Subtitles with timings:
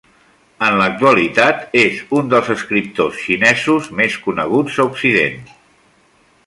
[0.67, 3.67] En l'actualitat és un dels escriptors xinès
[4.01, 5.51] més coneguts a Occident.